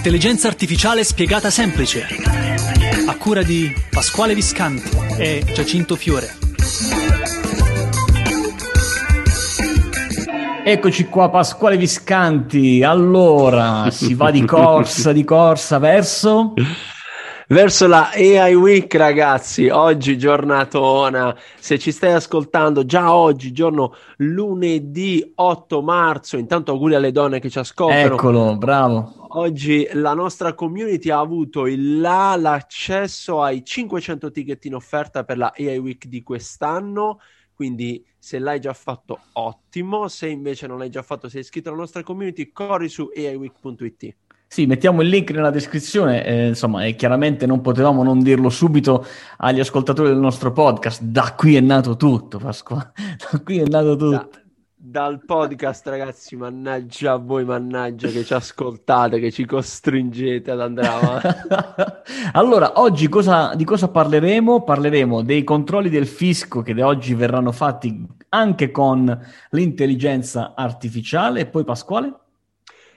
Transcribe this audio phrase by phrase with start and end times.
[0.00, 2.06] Intelligenza artificiale spiegata semplice.
[3.06, 4.88] A cura di Pasquale Viscanti
[5.18, 6.36] e Giacinto Fiore.
[10.64, 12.82] Eccoci qua Pasquale Viscanti.
[12.82, 16.54] Allora, si va di corsa, di corsa verso
[17.50, 19.68] verso la AI Week, ragazzi.
[19.68, 21.36] Oggi giornatona.
[21.58, 26.36] Se ci stai ascoltando, già oggi, giorno lunedì 8 marzo.
[26.36, 28.14] Intanto auguri alle donne che ci ascoltano.
[28.14, 29.14] Eccolo, bravo.
[29.32, 35.36] Oggi la nostra community ha avuto il là, l'accesso ai 500 ticket in offerta per
[35.36, 37.20] la AI Week di quest'anno.
[37.54, 40.08] Quindi se l'hai già fatto, ottimo.
[40.08, 44.16] Se invece non l'hai già fatto, sei iscritto alla nostra community, corri su aiweek.it.
[44.52, 49.06] Sì, mettiamo il link nella descrizione, eh, insomma, e chiaramente non potevamo non dirlo subito
[49.36, 51.02] agli ascoltatori del nostro podcast.
[51.02, 52.90] Da qui è nato tutto, Pasqua.
[53.30, 54.10] Da qui è nato tutto.
[54.10, 54.28] Da,
[54.74, 60.88] dal podcast, ragazzi, mannaggia a voi, mannaggia che ci ascoltate, che ci costringete ad andare
[60.88, 61.28] avanti.
[62.34, 64.64] allora, oggi cosa, di cosa parleremo?
[64.64, 69.16] Parleremo dei controlli del fisco che da oggi verranno fatti anche con
[69.50, 71.38] l'intelligenza artificiale.
[71.38, 72.14] E poi, Pasquale?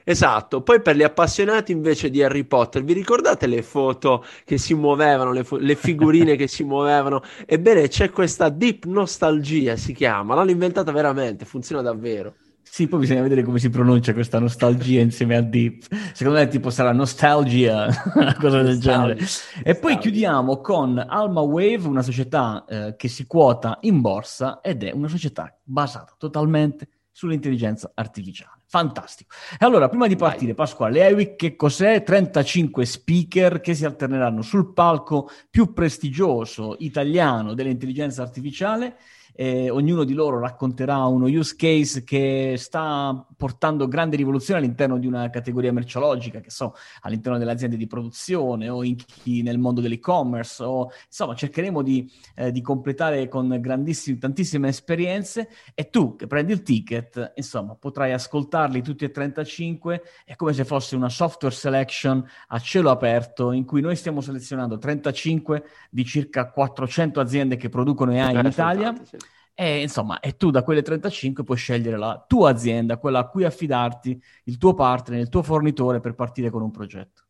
[0.04, 4.74] Esatto, poi per gli appassionati invece di Harry Potter, vi ricordate le foto che si
[4.74, 7.22] muovevano, le, fo- le figurine che si muovevano?
[7.46, 12.36] Ebbene, c'è questa deep nostalgia, si chiama, l'hanno inventata veramente, funziona davvero.
[12.74, 15.84] Sì, poi bisogna vedere come si pronuncia questa nostalgia insieme a Deep.
[16.12, 19.20] Secondo me tipo sarà nostalgia, una cosa del genere.
[19.64, 24.82] E poi chiudiamo con Alma Wave, una società eh, che si quota in borsa ed
[24.82, 28.62] è una società basata totalmente sull'intelligenza artificiale.
[28.66, 29.36] Fantastico.
[29.54, 30.56] E allora, prima di partire.
[30.56, 32.02] Pasquale, Ewic che cos'è?
[32.02, 38.98] 35 speaker che si alterneranno sul palco più prestigioso italiano dell'intelligenza artificiale
[39.36, 45.08] eh, ognuno di loro racconterà uno use case che sta portando grande rivoluzione all'interno di
[45.08, 49.82] una categoria merceologica, che so, all'interno delle aziende di produzione o in chi, nel mondo
[49.82, 56.28] dell'e-commerce, o insomma cercheremo di, eh, di completare con grandissime, tantissime esperienze e tu che
[56.28, 61.54] prendi il ticket, insomma, potrai ascoltarli tutti e 35, è come se fosse una software
[61.54, 67.70] selection a cielo aperto in cui noi stiamo selezionando 35 di circa 400 aziende che
[67.70, 68.94] producono AI in Italia.
[69.04, 69.18] Sì.
[69.56, 73.44] E insomma, e tu da quelle 35 puoi scegliere la tua azienda, quella a cui
[73.46, 77.23] affidarti, il tuo partner, il tuo fornitore per partire con un progetto.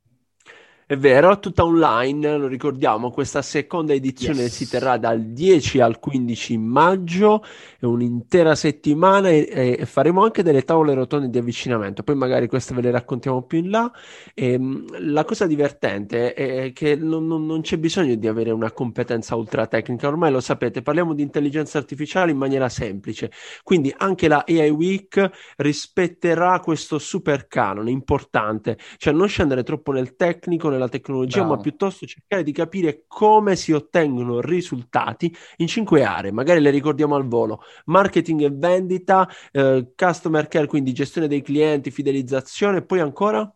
[0.93, 4.53] È vero, tutta online, lo ricordiamo, questa seconda edizione yes.
[4.53, 7.43] si terrà dal 10 al 15 maggio,
[7.79, 12.75] è un'intera settimana e, e, faremo anche delle tavole rotonde di avvicinamento, poi magari queste
[12.75, 13.91] ve le raccontiamo più in là.
[14.35, 18.71] E, ehm, la cosa divertente è che non, non, non, c'è bisogno di avere una
[18.71, 23.31] competenza ultra tecnica, ormai lo sapete, parliamo di intelligenza artificiale in maniera semplice,
[23.63, 30.15] quindi anche la AI Week rispetterà questo super canone importante, cioè non scendere troppo nel
[30.15, 31.55] tecnico, nella tecnologia, Bravo.
[31.55, 36.31] ma piuttosto cercare di capire come si ottengono risultati in cinque aree.
[36.31, 41.91] Magari le ricordiamo al volo: marketing e vendita, eh, customer care, quindi gestione dei clienti,
[41.91, 43.53] fidelizzazione, e poi ancora.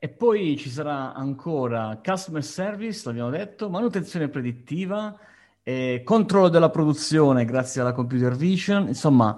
[0.00, 5.18] E poi ci sarà ancora customer service, l'abbiamo detto, manutenzione predittiva,
[5.64, 9.36] eh, controllo della produzione grazie alla computer vision, insomma,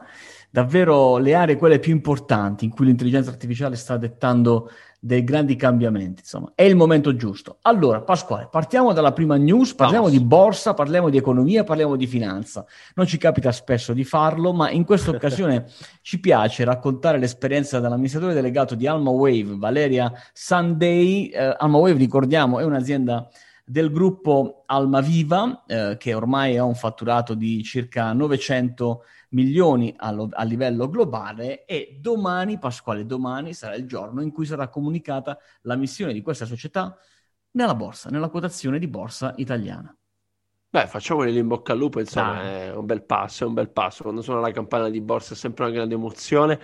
[0.51, 4.71] davvero le aree quelle più importanti in cui l'intelligenza artificiale sta dettando
[5.03, 6.21] dei grandi cambiamenti.
[6.21, 7.57] Insomma, è il momento giusto.
[7.63, 10.21] Allora, Pasquale, partiamo dalla prima news, parliamo Vamos.
[10.21, 12.67] di borsa, parliamo di economia, parliamo di finanza.
[12.95, 15.67] Non ci capita spesso di farlo, ma in questa occasione
[16.03, 21.29] ci piace raccontare l'esperienza dell'amministratore delegato di Alma Wave, Valeria Sunday.
[21.29, 23.27] Eh, Alma Wave, ricordiamo, è un'azienda
[23.71, 30.43] del gruppo Almaviva, eh, che ormai ha un fatturato di circa 900 milioni allo, a
[30.43, 36.13] livello globale e domani, Pasquale, domani sarà il giorno in cui sarà comunicata la missione
[36.13, 36.97] di questa società
[37.53, 39.97] nella borsa, nella quotazione di borsa italiana.
[40.73, 42.69] Beh, facciamoli in bocca al lupo, insomma, Dai.
[42.69, 44.05] è un bel passo, è un bel passo.
[44.05, 46.61] Quando suona la campana di borsa è sempre una grande emozione.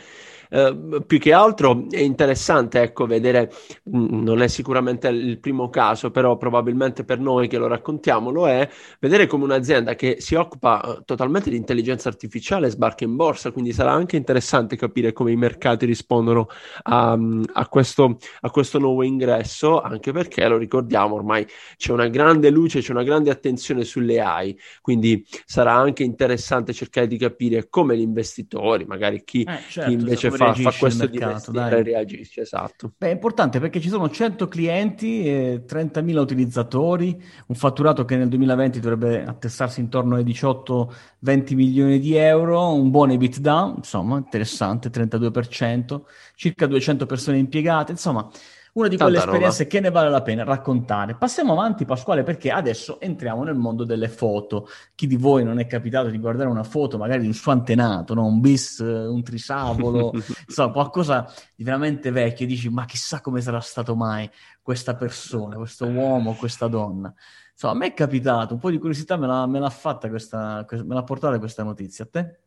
[0.48, 3.50] Eh, più che altro è interessante, ecco, vedere,
[3.90, 8.46] mm, non è sicuramente il primo caso, però probabilmente per noi che lo raccontiamo lo
[8.48, 8.68] è,
[9.00, 13.72] vedere come un'azienda che si occupa eh, totalmente di intelligenza artificiale sbarca in borsa, quindi
[13.72, 16.46] sarà anche interessante capire come i mercati rispondono
[16.82, 21.44] a, mm, a, questo, a questo nuovo ingresso, anche perché, lo ricordiamo, ormai
[21.76, 26.74] c'è una grande luce, c'è una grande attenzione su sulle AI, quindi sarà anche interessante
[26.74, 31.08] cercare di capire come gli investitori, magari chi, eh, certo, chi invece fa, fa, questo
[31.10, 32.92] mercato, di reagisce, esatto.
[32.96, 38.28] Beh, è importante perché ci sono 100 clienti e 30.000 utilizzatori, un fatturato che nel
[38.28, 46.02] 2020 dovrebbe attestarsi intorno ai 18-20 milioni di euro, un buon EBITDA, insomma, interessante, 32%,
[46.34, 48.28] circa 200 persone impiegate, insomma
[48.76, 49.70] Una di quelle Tanta esperienze roba.
[49.70, 51.14] che ne vale la pena raccontare.
[51.14, 54.68] Passiamo avanti, Pasquale, perché adesso entriamo nel mondo delle foto.
[54.94, 58.12] Chi di voi non è capitato di guardare una foto magari di un suo antenato,
[58.12, 58.26] no?
[58.26, 60.12] un bis, un trisavolo,
[60.46, 64.30] insomma, qualcosa di veramente vecchio e dici, ma chissà come sarà stato mai
[64.60, 67.14] questa persona, questo uomo, questa donna.
[67.52, 70.66] Insomma, a me è capitato, un po' di curiosità me l'ha, me l'ha fatta questa,
[70.70, 72.04] me l'ha portata questa notizia.
[72.04, 72.40] A te?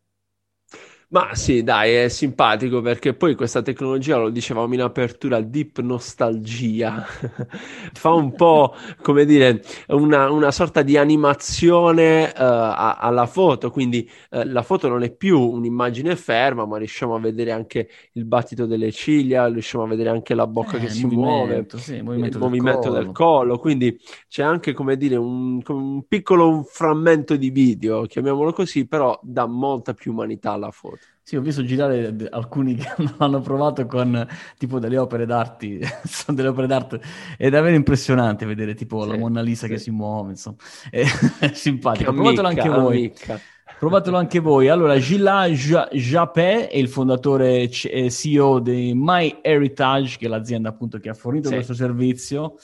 [1.12, 7.04] Ma sì, dai, è simpatico perché poi questa tecnologia, lo dicevamo in apertura, deep nostalgia,
[7.94, 14.08] fa un po', come dire, una, una sorta di animazione uh, a, alla foto, quindi
[14.30, 18.66] uh, la foto non è più un'immagine ferma, ma riusciamo a vedere anche il battito
[18.66, 22.36] delle ciglia, riusciamo a vedere anche la bocca eh, che si muove, sì, il movimento,
[22.36, 23.02] il del, movimento collo.
[23.02, 23.58] del, collo.
[23.58, 29.46] quindi c'è anche, come dire, un, un piccolo frammento di video, chiamiamolo così, però dà
[29.46, 30.99] molta più umanità alla foto.
[31.30, 32.88] Sì, ho visto girare alcuni che
[33.18, 34.26] hanno provato con
[34.58, 37.00] tipo delle opere d'arte, sono delle opere d'arte,
[37.36, 39.72] è davvero impressionante vedere tipo sì, la Monna Lisa sì.
[39.74, 40.56] che si muove, insomma,
[40.90, 41.04] è,
[41.38, 42.12] è simpatico.
[42.12, 42.96] Provatelo anche voi.
[42.96, 43.40] Amica.
[43.78, 44.68] Provatelo anche voi.
[44.68, 50.98] Allora, Gilles Japet è il fondatore e CEO di My Heritage, che è l'azienda appunto
[50.98, 51.54] che ha fornito sì.
[51.54, 52.56] questo servizio.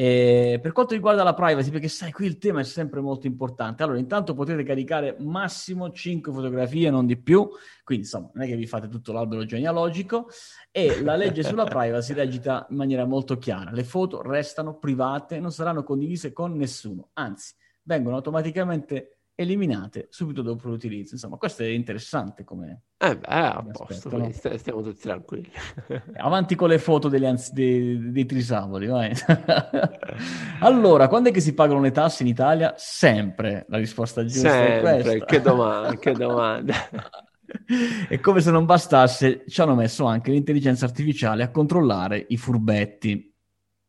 [0.00, 3.82] E per quanto riguarda la privacy, perché sai, qui il tema è sempre molto importante.
[3.82, 7.48] Allora, intanto potete caricare massimo 5 fotografie, non di più,
[7.82, 10.28] quindi insomma, non è che vi fate tutto l'albero genealogico.
[10.70, 15.50] E la legge sulla privacy recita in maniera molto chiara: le foto restano private, non
[15.50, 21.14] saranno condivise con nessuno, anzi, vengono automaticamente eliminate subito dopo l'utilizzo.
[21.14, 22.82] Insomma, questo è interessante come...
[22.98, 24.28] Eh beh, a posto, no?
[24.32, 25.48] stiamo tutti tranquilli.
[26.18, 29.12] Avanti con le foto degli anzi, dei, dei trisavoli, vai.
[30.58, 32.74] allora, quando è che si pagano le tasse in Italia?
[32.76, 35.24] Sempre, la risposta giusta Sempre, è questa.
[35.24, 36.74] che domanda, che domanda.
[38.08, 43.37] e come se non bastasse, ci hanno messo anche l'intelligenza artificiale a controllare i furbetti.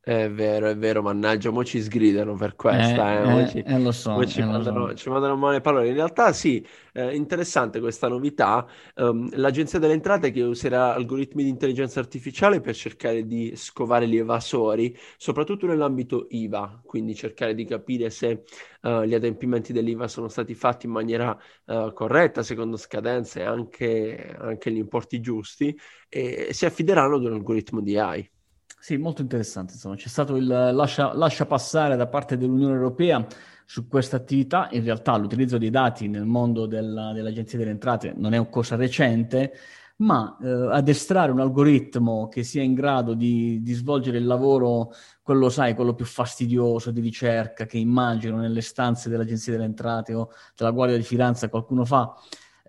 [0.01, 3.92] È vero, è vero, mannaggia, mo ci sgridano per questa, eh, eh, ci, eh, lo
[3.92, 4.96] so, ci, eh, mandano, so.
[4.96, 5.90] ci mandano male parole.
[5.90, 8.66] In realtà sì, eh, interessante questa novità.
[8.96, 14.18] Um, L'Agenzia delle Entrate che userà algoritmi di intelligenza artificiale per cercare di scovare gli
[14.18, 18.44] evasori, soprattutto nell'ambito IVA, quindi cercare di capire se
[18.81, 24.36] uh, gli adempimenti dell'IVA sono stati fatti in maniera uh, corretta, secondo scadenze e anche,
[24.40, 28.31] anche gli importi giusti, e si affideranno ad un algoritmo di AI.
[28.80, 29.74] Sì, molto interessante.
[29.74, 33.26] Insomma, c'è stato il lascia, lascia passare da parte dell'Unione Europea
[33.66, 34.70] su questa attività.
[34.72, 38.76] In realtà l'utilizzo dei dati nel mondo della, dell'Agenzia delle Entrate non è una cosa
[38.78, 39.54] recente,
[39.98, 45.50] ma eh, addestrare un algoritmo che sia in grado di, di, svolgere il lavoro, quello
[45.50, 50.72] sai, quello più fastidioso di ricerca che immagino nelle stanze dell'Agenzia delle Entrate o della
[50.72, 52.16] Guardia di Finanza qualcuno fa,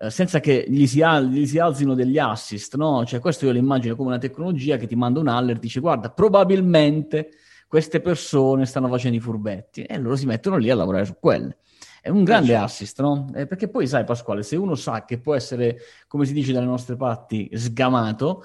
[0.08, 3.05] senza che gli si, al- gli si, alzino degli assist, no?
[3.05, 6.11] Cioè, questo io lo immagino come una tecnologia che ti manda un alert, dice guarda,
[6.11, 7.31] probabilmente
[7.69, 11.58] queste persone stanno facendo i furbetti e loro si mettono lì a lavorare su quelle.
[12.02, 12.64] È un grande certo.
[12.64, 13.31] assist, no?
[13.35, 16.64] Eh, perché poi sai, Pasquale, se uno sa che può essere, come si dice dalle
[16.64, 18.43] nostre parti, sgamato,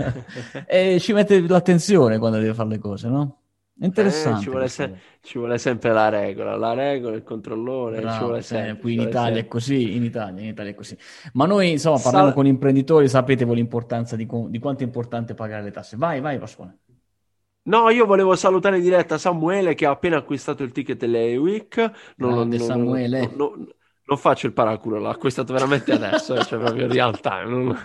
[0.66, 3.40] e ci mette l'attenzione quando deve fare le cose, no?
[3.78, 4.38] Interessante.
[4.38, 8.00] Eh, ci, vuole se- ci, vuole sempre la regola, la regola, il controllore.
[8.00, 9.40] Bravo, ci vuole sempre, qui in Italia sempre.
[9.40, 10.96] è così, in Italia, in Italia, è così.
[11.34, 15.34] Ma noi, insomma, parliamo Sal- con imprenditori, sapete voi l'importanza di, di, quanto è importante
[15.34, 15.96] pagare le tasse.
[15.96, 16.78] Vai, vai, Pasquale.
[17.64, 21.76] No, io volevo salutare in diretta Samuele che ha appena acquistato il ticket delle Week.
[22.16, 23.20] Non, Grande non, Samuele.
[23.20, 23.74] Non, non,
[24.08, 27.44] non faccio il paraculo, l'ho acquistato veramente adesso, eh, cioè proprio real time.
[27.44, 27.76] Non...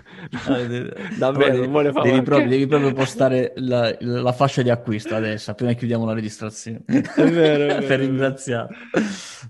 [1.17, 5.49] Davvero, non vuole fare devi, proprio, devi proprio postare la, la, fascia di acquisto adesso,
[5.49, 6.83] appena chiudiamo la registrazione.
[6.85, 8.75] È vero, è vero, per ringraziare.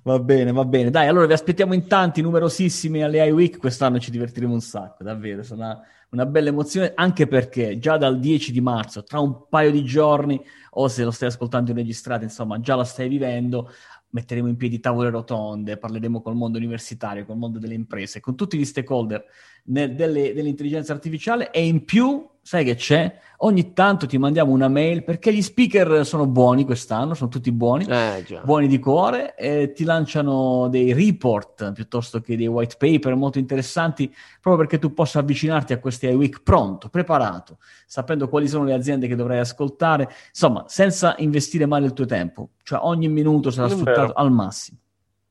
[0.04, 0.90] Va bene, va bene.
[0.90, 3.58] Dai, allora vi aspettiamo in tanti, numerosissimi alle iWeek.
[3.58, 5.44] Quest'anno ci divertiremo un sacco, davvero.
[5.44, 9.72] Sono una, una bella emozione, anche perché già dal 10 di marzo, tra un paio
[9.72, 13.70] di giorni, o se lo stai ascoltando in registrato, insomma, già la stai vivendo,
[14.12, 18.58] metteremo in piedi tavole rotonde, parleremo col mondo universitario, col mondo delle imprese, con tutti
[18.58, 19.24] gli stakeholder
[19.66, 23.20] nel, delle, dell'intelligenza artificiale e in più, sai che c'è?
[23.44, 27.86] Ogni tanto ti mandiamo una mail perché gli speaker sono buoni quest'anno, sono tutti buoni,
[27.86, 33.40] eh, buoni di cuore, e ti lanciano dei report piuttosto che dei white paper molto
[33.40, 37.58] interessanti, proprio perché tu possa avvicinarti a questi iWeek pronto, preparato,
[37.88, 42.50] sapendo quali sono le aziende che dovrai ascoltare, insomma, senza investire male il tuo tempo,
[42.62, 44.78] cioè ogni minuto sarà sfruttato al massimo.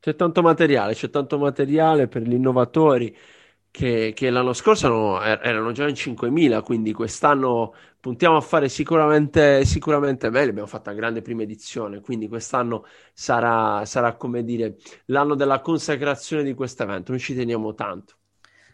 [0.00, 3.14] C'è tanto materiale, c'è tanto materiale per gli innovatori
[3.70, 8.68] che, che l'anno scorso erano, er-, erano, già in 5.000, quindi quest'anno puntiamo a fare
[8.68, 10.50] sicuramente, sicuramente meglio.
[10.50, 16.42] Abbiamo fatto una grande prima edizione, quindi quest'anno sarà, sarà come dire l'anno della consacrazione
[16.42, 17.12] di questo evento.
[17.12, 18.14] Noi ci teniamo tanto.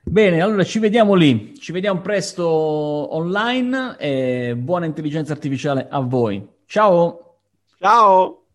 [0.03, 6.47] Bene, allora ci vediamo lì, ci vediamo presto online e buona intelligenza artificiale a voi.
[6.65, 7.39] Ciao!
[7.79, 8.46] Ciao!